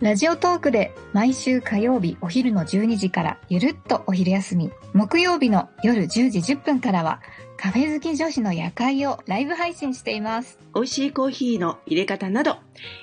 [0.00, 7.20] ラジオトークで毎週火曜日お昼の12時からゆるっとお昼休み木曜日の夜10時10分からは
[7.56, 12.58] カフェ好き女子の夜会をライブ配信しています美味しいコーヒーの入れ方など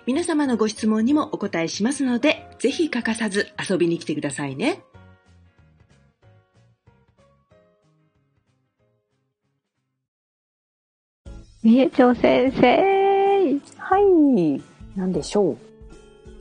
[0.05, 4.81] 皆様のご質問にもお答えしますのでぜひ欠かさず遊びに来てくださいね
[11.61, 14.61] みえちょ先生はい。
[14.95, 15.64] なんでしょう。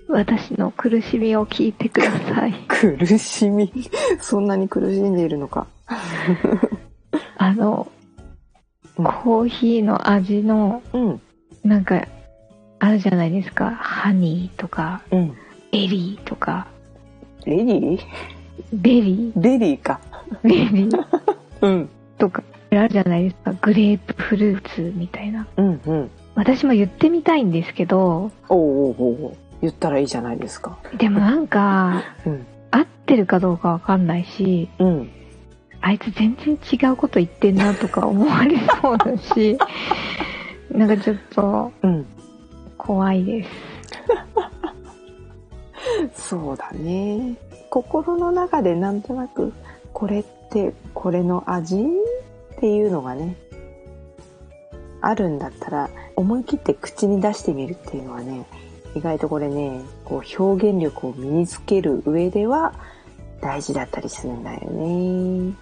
[0.08, 2.52] 私の苦しみを聞いてください。
[2.68, 3.72] 苦しみ？
[4.20, 5.66] そんなに苦しんでいるのか。
[7.38, 7.94] あの、うん
[8.96, 11.20] コーヒーの味の、うん。
[11.64, 12.06] なんか、
[12.78, 13.72] あるじゃないですか。
[13.72, 15.34] ハニーとか、うん。
[15.72, 16.68] ベリーとか、
[17.44, 18.00] レディー？
[18.72, 20.00] ベリレディーか。
[20.44, 21.06] ー、ベリー
[21.62, 21.88] うん。
[22.18, 23.52] とか、あるじゃないですか。
[23.54, 25.46] グレープフルーツみたいな。
[25.56, 26.10] うんうん。
[26.36, 30.78] 私も言ってみたいんですけど、おうおうおう言ったらいいじゃないですか。
[30.96, 32.46] でもなんか、うん。
[32.70, 35.10] 合ってるかどうかわかんないし、うん。
[35.80, 39.58] あいつ全然違うこと言ってんなとか思われそうだし、
[40.70, 42.06] なんかちょっとうん。
[42.76, 43.50] 怖いです。
[46.28, 47.36] そうだね。
[47.70, 49.52] 心の中でなんとなく、
[49.92, 53.36] これって、これの味っていうのがね、
[55.00, 58.46] あるんだったら、思い切って口に出してみるっていうのはね、
[58.94, 62.74] 意外とこれね、こう表現力を身につける上では
[63.40, 65.52] 大事だったりするんだよね。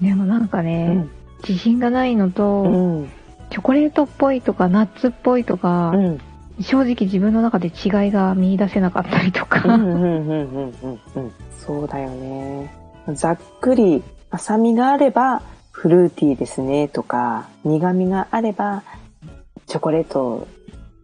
[0.00, 1.06] でもなんかね、
[1.46, 3.10] 自信がないのと、うん。
[3.50, 6.20] チョコレートっぽいとかナッツっぽいとか、うん。
[6.60, 7.72] 正直自分の中で違い
[8.10, 11.32] が見出せなかったりとか、うんうんうんうんうんうん。
[11.58, 12.74] そうだよね。
[13.14, 18.82] ざっくり浅みがあればフルーティーですねとか、苦味があれば
[19.66, 20.46] チョコレート、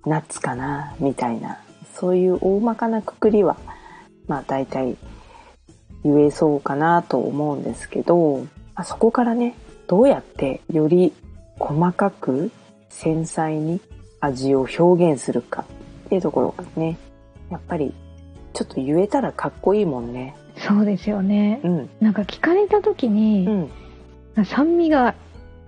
[0.06, 1.58] ナッツかなみたいな、
[1.98, 3.56] そういう大まかなくくりは、
[4.28, 4.96] まあ大体
[6.04, 8.40] 言えそうかなと思うんですけど、
[8.74, 9.54] まあそこからね、
[9.88, 11.12] どうやってより
[11.58, 12.52] 細かく
[12.88, 13.80] 繊細に
[14.20, 15.64] 味を表現するか
[16.06, 16.98] っていうところがね、
[17.50, 17.92] やっぱり
[18.52, 20.36] ちょっと言えたらかっこいいもんね。
[20.56, 21.60] そうですよね。
[21.64, 21.90] うん。
[22.00, 23.70] なんか聞かれた時うに、ん。
[24.44, 25.14] 酸味が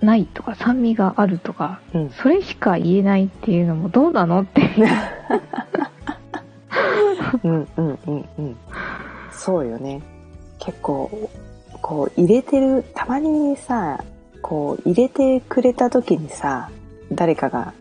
[0.01, 2.11] ないとか酸味があるとか、うん。
[2.11, 4.63] それしか言えないっていうのもどうなのって。
[7.45, 7.69] うん。
[7.77, 7.99] うん。
[8.07, 8.29] うん。
[8.39, 8.57] うん。
[9.33, 10.03] そうよね。
[10.59, 11.31] 結構、
[11.83, 14.03] こう入れてる、たまにさ、
[14.43, 16.71] こう入れてくれた時にさ、
[17.13, 17.73] 誰かが、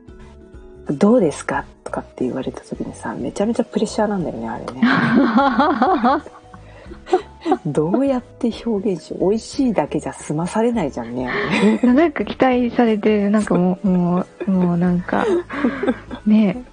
[0.90, 1.66] どうですか？
[1.84, 4.82] とかって言われた時にさ、めちゃめちゃプレッシャーなんだよね、あれね。
[7.66, 9.30] どうやって表現しよう。
[9.30, 11.30] 美味しいだけじゃ済まされないじゃんね。
[11.84, 15.26] なんか期待されて、なんかもう、もう、もうなんか、
[16.26, 16.64] ね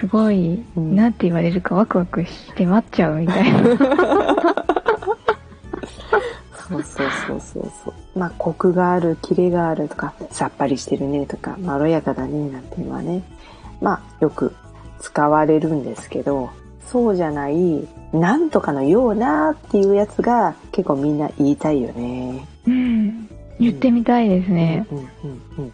[0.00, 3.76] すごい、うんなんて言われるかワクワクして待っちゃうみたいな。
[6.68, 8.18] そうそうそうそうそう。
[8.18, 13.22] まあ、コクがある、キレがあるとか、さっぱりしてるねとか、まろやかだねなんていうのはね、
[13.80, 14.52] まあ、よく
[14.98, 16.50] 使われるんですけど、
[16.90, 17.86] そうじゃない、
[18.20, 22.46] なんとかのようなっていうやつが結構みんな言いたいよね。
[22.66, 23.28] うん。
[23.58, 24.86] 言ってみたいですね。
[24.90, 25.06] うんうん
[25.58, 25.72] うん。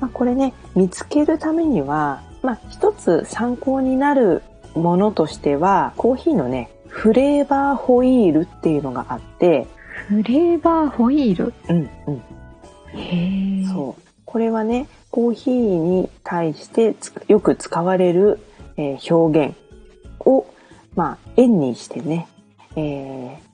[0.00, 4.42] まあ、これね、見つけるためには、まあ、一つ参考になる
[4.74, 9.66] ものとしては、コーヒーのね、フレーバーホイールっていうのがあって、
[10.08, 11.54] フレーバーホイール？
[11.68, 12.22] うんうん。
[12.98, 13.66] へえ。
[13.66, 14.02] そう。
[14.24, 18.38] これはね、コーヒーに対してつよく使われる、
[18.76, 19.56] えー表現
[20.20, 20.46] を、
[20.96, 22.26] まあ、円にしてね、
[22.74, 23.46] えー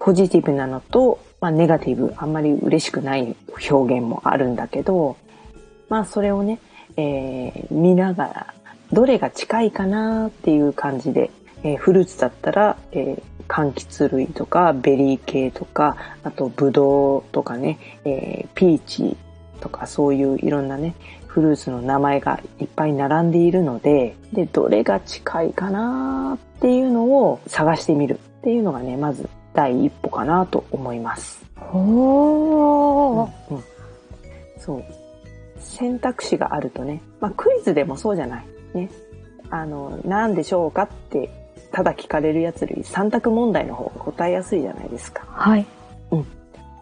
[0.00, 3.34] ポジティブなのと、まあ、ネガティブ、あんまり嬉しくない
[3.70, 5.16] 表現もあるんだけど、
[5.88, 6.60] まあ、それをね、
[6.96, 8.54] えー見ながら、
[8.92, 11.30] どれが近いかなっていう感じで、
[11.64, 19.16] えーフルーツだったら、えー柑橘類とか、ベリー系とか、あと、ブドウとかね、えーピーチ
[19.60, 20.94] とか、そういういろんなね、
[21.28, 31.44] フルーツの名前がいっぱい並んでいるので、で、どれが近いかなっていうのを探してみるっていうのがね、まず第一歩かなと思います。
[31.56, 33.54] ほー。
[33.54, 33.62] うん
[34.58, 34.84] そう。
[35.60, 38.46] 選択肢があるとね、まあクイズでもそうじゃない。
[38.74, 38.90] ね。
[39.50, 41.30] あの、何でしょうかって、
[41.72, 45.24] ただ聞かれるやつより3択問題の方が答えやすいじゃないですか。
[45.28, 45.66] はい。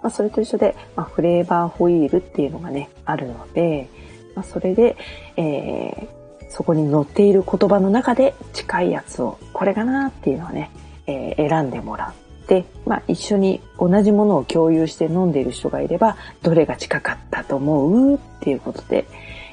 [0.06, 3.88] まあ、それと一緒で、まあ、フレーバーホイールっていうのがね、あるので、
[4.36, 4.96] まあ、それで、
[5.36, 6.16] えー
[6.48, 10.70] そこに載っている言葉の中で近いやつを、これかなっていうのをね、
[11.06, 19.06] えー選んでもらって、まあ、一緒に同じものを共有して飲んでいる人がいれば、どれが近かったと思うっていうことで、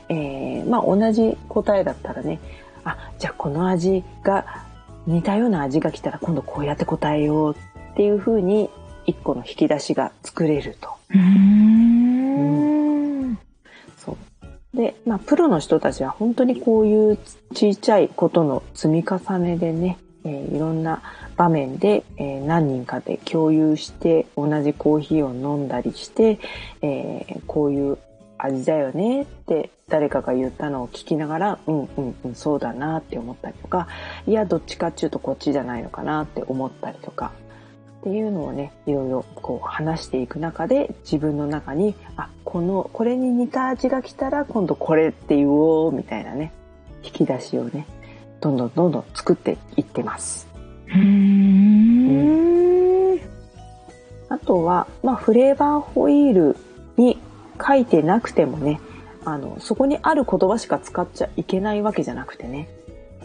[0.08, 2.40] えーまあ、同じ答えだったらね、
[2.86, 4.64] あ、じゃあこの味が、
[5.08, 8.70] 似たような味が来たら今度こうやって答えようっていう風に、
[9.06, 10.90] 一個の引き出しが作れると。
[11.10, 11.20] うー
[13.10, 13.13] ん。
[14.74, 21.02] で、まあ、プロの人たちは本当にこういうちちっちゃいことの積み重ねでね、えーいろんな
[21.36, 26.40] 場面で、えー何人かで共有して同じコーヒーを飲んだりして、
[26.82, 27.98] えーこういう
[28.38, 33.88] 味だよねって誰かが言ったのを聞きながら、うんうんうん、そうだなって思ったりとか、
[34.28, 37.32] いや、どっちかっていうとこっちじゃないのかなって思ったりとか、
[38.04, 46.52] っていうのをね、いろいろこう話していく中で自分の中に、あ、この、これに似た味が来たら今度これって言おうみたいなね、
[47.02, 47.88] 引き出しをね、
[48.42, 50.50] どんどんどんどん作っていってます。
[50.88, 51.00] うー
[53.16, 53.20] ん。
[54.28, 56.58] あとは、まあ、フレーバーホイール
[56.98, 57.18] に
[57.66, 58.82] 書いてなくてもね、
[59.24, 62.68] あの、そこにある言葉しか使っちゃいけないわけじゃなくてね、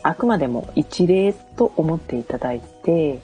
[0.05, 3.19] あくまでも一例と思っていただいて、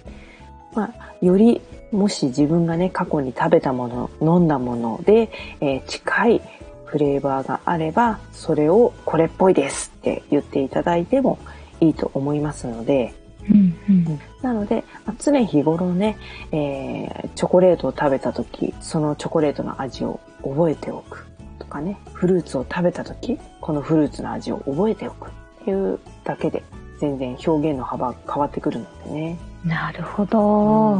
[0.75, 1.61] まあ、より
[1.94, 5.31] もし自分がね、過去に食べたもの、飲んだもので、
[5.61, 6.43] えー近い
[6.85, 11.38] フレーバーがあれば、それをこれっぽいですって言っていただいても
[11.81, 13.15] いいと思いますので、
[13.50, 14.21] うんうん。
[14.43, 16.17] なので、まあ常日頃ね、
[16.53, 21.27] えーチョコレートを食べた時、そのチョコレートの味を覚えておく
[21.59, 25.31] とかね、フルーツを食べた時、このフルーツの味を覚えておくっ
[25.65, 26.62] ていうだけで、
[27.00, 29.38] 全然表現の幅が変わってくるのでね。
[29.64, 30.96] なるほうんど。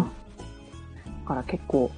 [1.07, 1.91] だから結構、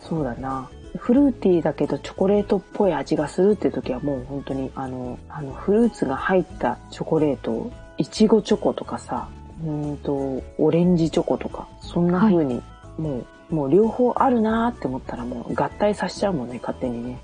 [0.00, 0.68] そうだな。
[0.96, 9.28] フルーティーだけどチョコレートっぽい味がするって時はもう本当にあの、あのフルーツが入ったチョコレート、いちごチョコとかさ、
[9.62, 12.62] うーんと、オレンジチョコとか、そんな風に、
[12.98, 17.18] もう、もう両方あるなーって思ったらもう合体させちゃうもんね、勝手にね。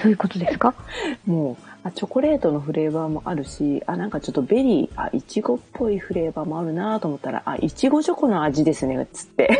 [0.00, 0.74] そ ういうことですか？
[1.26, 1.56] もう、
[1.88, 9.58] あ、チョコレートのフレーバーもあるし、あ、なんかちょっとベリー、あ、いちごっぽいフレーバーもあるなーと思ったら、あ、いちごチョコの味ですね、つって。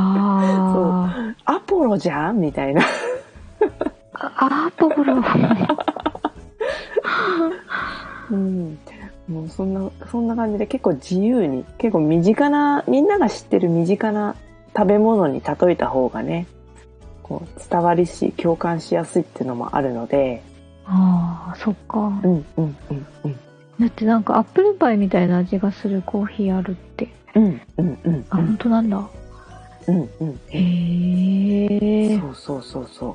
[0.00, 2.40] あアポロじゃん？
[2.40, 2.82] みたいな。
[4.14, 4.68] あ。
[4.68, 5.16] アポロ。
[8.30, 8.78] うん。
[9.28, 14.36] もうそんな、そんな感じで結構自由に、結構身近な、みんなが知ってる身近な
[14.74, 16.46] 食べ物に例えた方がね、
[17.28, 20.42] こう伝わりし、共感しやすいっていうのもあるので、
[20.86, 21.98] ああ、そっか。
[21.98, 22.76] うんうんうん
[23.24, 23.36] うん。
[23.78, 27.08] だってなんかアップルパイみたいな味がするコーヒーあるって。
[27.34, 29.08] うんうんうんあ、本当なんだ。
[29.86, 30.40] うんうん。
[30.48, 32.18] へえ。
[32.18, 33.14] そうそうそうそう。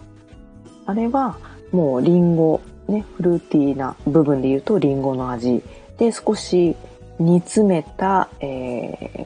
[0.86, 1.38] あれは
[1.72, 5.64] もうリンゴ、ね、フルーティーな部分で言うとリンゴの味。
[5.98, 6.76] で、少し
[7.20, 9.26] 煮詰めた、え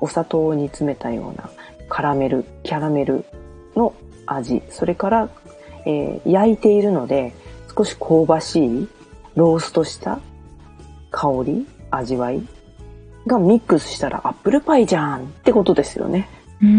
[0.00, 1.48] お砂糖を煮詰めたような
[1.88, 3.24] カラメル、キャラメル
[3.76, 3.94] の
[4.26, 4.62] 味。
[4.70, 5.28] それから、
[5.84, 7.32] えー焼いているので
[7.76, 8.88] 少し香ばしい
[9.34, 10.18] ローストした
[11.10, 12.42] 香り、味わい
[13.26, 16.28] がミックスしたらアップルパイじゃんってことですよね。
[16.62, 16.68] うー。
[16.68, 16.76] うん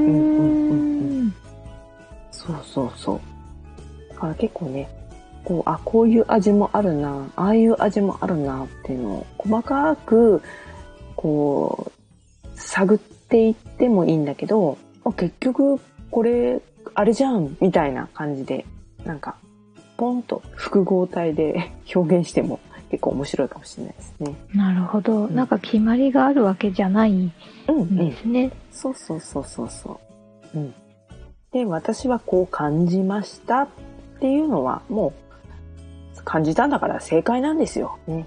[0.00, 1.34] うんん。
[2.30, 3.20] そうそうそう。
[4.14, 4.88] だから結構ね、
[5.44, 10.42] こう、あ、こういう味もあるな、ああいう味もあるなっていうのを細かく、
[11.16, 11.90] こ
[12.46, 16.60] う、探っていってもいいんだけど、あ結局これ、
[16.94, 18.64] あれじゃんみたいな感じで、
[19.04, 19.36] なんか、
[19.96, 22.60] ポンと複合体で 表現しても
[22.90, 24.34] 結構面白いかもしれないですね。
[24.54, 25.26] なるほど。
[25.26, 27.32] んなんか決まりがあるわけじゃないん
[27.68, 28.16] うん、うんで。
[28.16, 28.50] すね。
[28.70, 30.00] そうそうそうそうそ
[30.54, 30.58] う。
[30.58, 30.74] うん。
[31.52, 33.68] で、私はこう感じましたっ
[34.20, 35.12] ていうのはも
[36.18, 37.98] う感じたんだから正解なんですよ。
[38.06, 38.26] ね。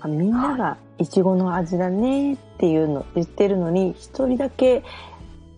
[0.00, 4.82] あみんながイチゴの味だねっていうの言ってるのに、一人だけ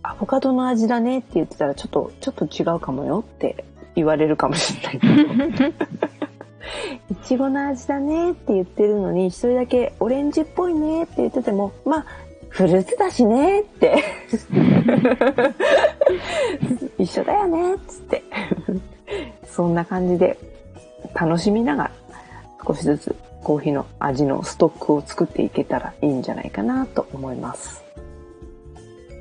[0.03, 3.63] アボカドの味だねって言ってたらちょっと、ちょっと違うかもよって
[3.95, 5.73] 言われるかもしれないけど。
[7.11, 12.05] いちごの味だねって言ってるのに、一人だけオレンジっぽいねって言ってても、まあ、
[12.49, 14.03] フルーツだしねって。
[16.99, 18.23] 一緒だよねっつって。
[19.47, 20.37] そんな感じで
[21.13, 21.91] 楽しみながら
[22.65, 27.82] 少しずつコーヒーの味のストックを作っていけたらいいんじゃないかなと思います。